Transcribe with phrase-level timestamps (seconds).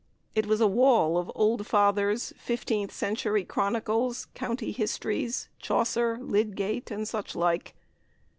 [0.33, 7.07] It was a wall of old fathers, fifteenth century chronicles, county histories, Chaucer, Lydgate, and
[7.07, 7.75] such like.